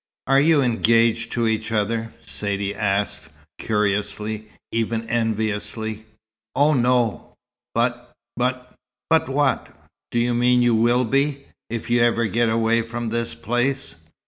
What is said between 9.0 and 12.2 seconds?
"But what? Do you mean you will be if you